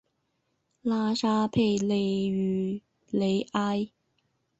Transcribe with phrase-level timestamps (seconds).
[0.81, 3.91] 拉沙佩勒于雷埃。